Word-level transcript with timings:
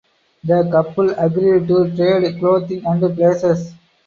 The 0.43 0.67
couple 0.71 1.11
agree 1.11 1.59
to 1.67 1.95
trade 1.95 2.39
clothing 2.39 2.81
and 2.87 3.15
places. 3.15 3.75